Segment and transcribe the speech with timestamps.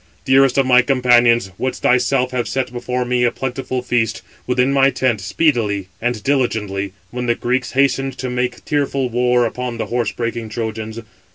[0.25, 4.89] dearest of my companions, wouldst thyself have set before me a plentiful feast, within my
[4.89, 10.11] tent, speedily and diligently, when the Greeks hastened to make tearful war upon the horse
[10.11, 10.99] breaking Trojans.